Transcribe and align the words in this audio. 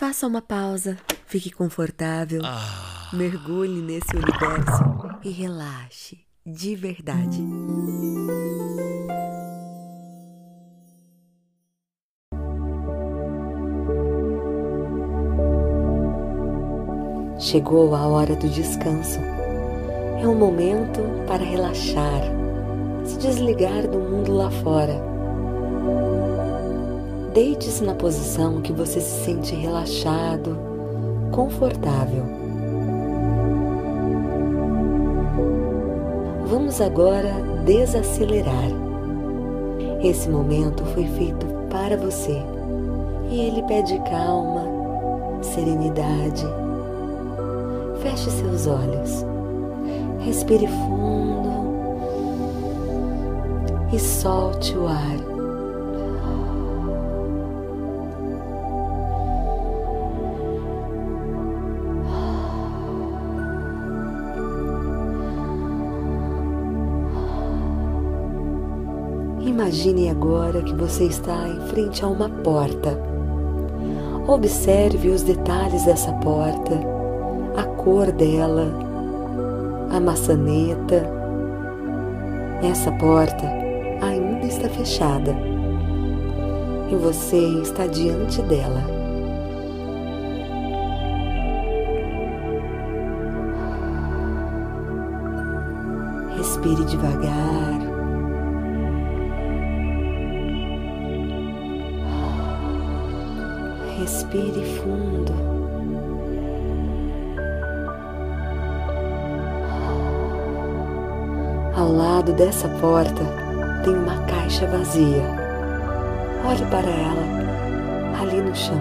Faça 0.00 0.26
uma 0.26 0.40
pausa, 0.40 0.96
fique 1.26 1.50
confortável, 1.50 2.40
mergulhe 3.12 3.82
nesse 3.82 4.16
universo 4.16 5.18
e 5.22 5.28
relaxe 5.28 6.24
de 6.46 6.74
verdade. 6.74 7.38
Chegou 17.38 17.94
a 17.94 18.06
hora 18.06 18.34
do 18.36 18.48
descanso. 18.48 19.18
É 20.18 20.26
um 20.26 20.34
momento 20.34 21.02
para 21.26 21.44
relaxar, 21.44 22.22
se 23.04 23.18
desligar 23.18 23.86
do 23.86 23.98
mundo 23.98 24.32
lá 24.32 24.50
fora. 24.50 25.10
Deite-se 27.32 27.84
na 27.84 27.94
posição 27.94 28.60
que 28.60 28.72
você 28.72 29.00
se 29.00 29.24
sente 29.24 29.54
relaxado, 29.54 30.58
confortável. 31.30 32.24
Vamos 36.46 36.80
agora 36.80 37.32
desacelerar. 37.64 38.70
Esse 40.02 40.28
momento 40.28 40.84
foi 40.86 41.06
feito 41.06 41.46
para 41.70 41.96
você 41.96 42.42
e 43.30 43.38
ele 43.38 43.62
pede 43.62 43.96
calma, 44.10 44.64
serenidade. 45.40 46.44
Feche 48.02 48.28
seus 48.30 48.66
olhos, 48.66 49.24
respire 50.18 50.66
fundo 50.66 51.70
e 53.92 54.00
solte 54.00 54.76
o 54.76 54.88
ar. 54.88 55.29
Imagine 69.40 70.10
agora 70.10 70.60
que 70.62 70.74
você 70.74 71.04
está 71.04 71.48
em 71.48 71.60
frente 71.68 72.04
a 72.04 72.08
uma 72.08 72.28
porta. 72.28 72.98
Observe 74.28 75.08
os 75.08 75.22
detalhes 75.22 75.82
dessa 75.86 76.12
porta, 76.14 76.78
a 77.56 77.64
cor 77.64 78.12
dela, 78.12 78.66
a 79.90 79.98
maçaneta. 79.98 81.08
Essa 82.62 82.92
porta 82.92 83.46
ainda 84.02 84.46
está 84.46 84.68
fechada 84.68 85.34
e 86.90 86.96
você 86.96 87.38
está 87.62 87.86
diante 87.86 88.42
dela. 88.42 88.84
Respire 96.36 96.84
devagar. 96.84 97.69
Respire 104.00 104.64
fundo. 104.78 105.30
Ao 111.76 111.92
lado 111.92 112.32
dessa 112.32 112.66
porta 112.80 113.22
tem 113.84 113.94
uma 113.94 114.16
caixa 114.24 114.66
vazia. 114.68 115.22
Olhe 116.48 116.64
para 116.70 116.88
ela, 116.88 118.22
ali 118.22 118.40
no 118.40 118.56
chão. 118.56 118.80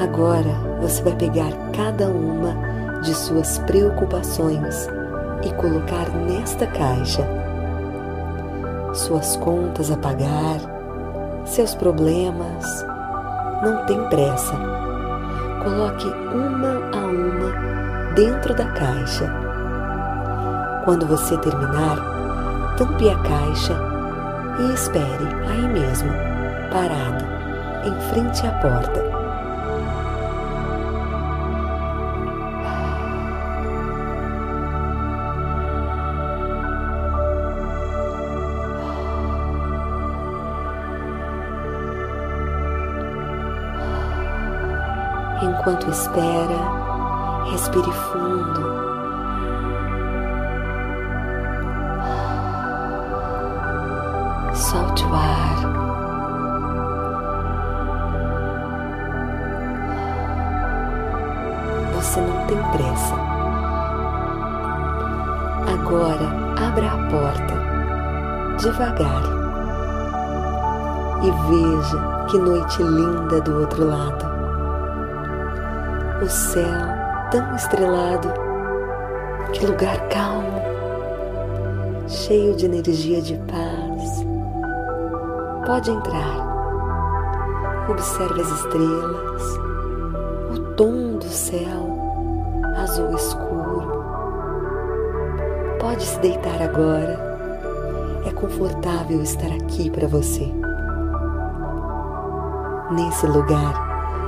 Agora 0.00 0.54
você 0.80 1.02
vai 1.02 1.16
pegar 1.16 1.50
cada 1.74 2.06
uma 2.06 3.00
de 3.02 3.12
suas 3.12 3.58
preocupações 3.58 4.88
e 5.42 5.52
colocar 5.54 6.08
nesta 6.10 6.66
caixa 6.66 7.26
suas 8.96 9.36
contas 9.36 9.90
a 9.90 9.96
pagar, 9.96 10.58
seus 11.44 11.74
problemas. 11.74 12.84
Não 13.62 13.84
tem 13.86 14.02
pressa. 14.08 14.54
Coloque 15.62 16.06
uma 16.06 16.96
a 16.96 17.06
uma 17.06 18.14
dentro 18.14 18.54
da 18.54 18.66
caixa. 18.72 19.30
Quando 20.84 21.06
você 21.06 21.36
terminar, 21.38 22.74
tampe 22.76 23.08
a 23.08 23.18
caixa 23.18 23.76
e 24.60 24.72
espere 24.72 25.26
aí 25.48 25.68
mesmo, 25.68 26.10
parado, 26.70 27.24
em 27.84 28.00
frente 28.08 28.46
à 28.46 28.52
porta. 28.60 29.15
Enquanto 45.58 45.90
espera, 45.90 46.58
respire 47.50 47.90
fundo. 47.90 48.60
Solte 54.54 55.04
o 55.04 55.14
ar. 55.14 55.56
Você 61.94 62.20
não 62.20 62.46
tem 62.46 62.58
pressa. 62.72 63.14
Agora 65.72 66.28
abra 66.68 66.86
a 66.86 67.10
porta 67.10 67.54
devagar 68.58 69.22
e 71.22 71.30
veja 71.48 72.26
que 72.28 72.38
noite 72.38 72.82
linda 72.82 73.40
do 73.40 73.60
outro 73.60 73.84
lado 73.84 74.25
o 76.22 76.28
céu 76.28 76.64
tão 77.30 77.54
estrelado, 77.54 78.32
que 79.52 79.66
lugar 79.66 80.08
calmo, 80.08 80.62
cheio 82.08 82.54
de 82.56 82.66
energia 82.66 83.20
de 83.20 83.34
paz. 83.36 84.24
Pode 85.66 85.90
entrar. 85.90 86.46
Observe 87.88 88.40
as 88.40 88.48
estrelas, 88.48 89.42
o 90.54 90.74
tom 90.76 91.18
do 91.18 91.28
céu 91.28 91.96
azul 92.76 93.14
escuro. 93.14 94.04
Pode 95.80 96.02
se 96.04 96.18
deitar 96.20 96.62
agora. 96.62 97.24
É 98.26 98.32
confortável 98.32 99.22
estar 99.22 99.52
aqui 99.52 99.90
para 99.90 100.08
você. 100.08 100.52
Nesse 102.90 103.26
lugar, 103.26 103.85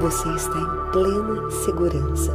você 0.00 0.30
está 0.30 0.58
em 0.58 0.92
plena 0.92 1.50
segurança. 1.50 2.32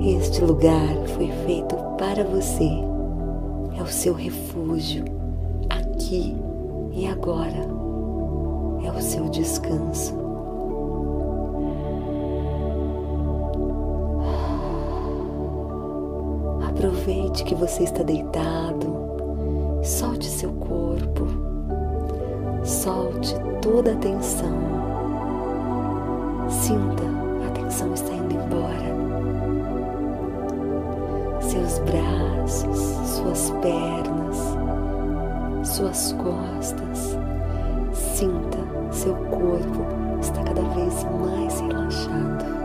Este 0.00 0.44
lugar 0.44 0.94
foi 1.16 1.28
feito 1.44 1.74
para 1.98 2.22
você, 2.22 2.68
é 3.76 3.82
o 3.82 3.86
seu 3.86 4.14
refúgio, 4.14 5.04
aqui 5.68 6.36
e 6.92 7.06
agora, 7.08 7.66
é 8.84 8.90
o 8.92 9.02
seu 9.02 9.28
descanso. 9.28 10.21
Aproveite 17.02 17.42
que 17.42 17.56
você 17.56 17.82
está 17.82 18.04
deitado, 18.04 19.80
solte 19.82 20.24
seu 20.24 20.52
corpo, 20.52 21.26
solte 22.62 23.34
toda 23.60 23.90
a 23.92 23.96
tensão. 23.96 24.56
Sinta 26.48 27.02
a 27.44 27.50
tensão 27.50 27.92
está 27.92 28.12
indo 28.12 28.34
embora. 28.34 28.94
Seus 31.40 31.80
braços, 31.80 32.78
suas 33.16 33.50
pernas, 33.60 34.36
suas 35.66 36.12
costas. 36.12 37.18
Sinta 37.92 38.58
seu 38.92 39.16
corpo 39.16 39.84
está 40.20 40.40
cada 40.44 40.62
vez 40.62 41.04
mais 41.20 41.60
relaxado. 41.62 42.61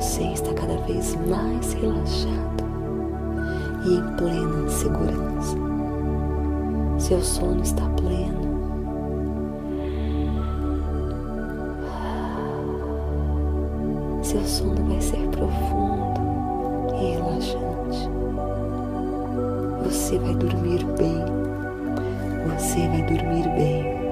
Você 0.00 0.22
está 0.22 0.54
cada 0.54 0.78
vez 0.86 1.14
mais 1.28 1.74
relaxado 1.74 2.64
e 3.84 3.96
em 3.96 4.16
plena 4.16 4.66
segurança. 4.70 5.56
Seu 6.98 7.20
sono 7.20 7.60
está 7.60 7.86
pleno. 7.90 8.40
Seu 14.22 14.42
sono 14.46 14.82
vai 14.86 15.00
ser 15.02 15.28
profundo 15.28 16.94
e 16.98 17.16
relaxante. 17.16 18.08
Você 19.84 20.18
vai 20.18 20.34
dormir 20.34 20.82
bem. 20.96 21.22
Você 22.54 22.88
vai 22.88 23.02
dormir 23.02 23.46
bem. 23.54 24.09